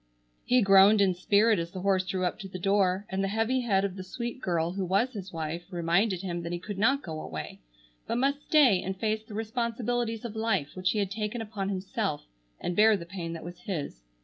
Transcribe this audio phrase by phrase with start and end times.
[0.45, 3.59] He groaned in spirit as the horse drew up to the door, and the heavy
[3.59, 7.03] head of the sweet girl who was his wife reminded him that he could not
[7.03, 7.59] go away,
[8.07, 12.25] but must stay and face the responsibilities of life which he had taken upon himself,
[12.59, 14.01] and bear the pain that was his.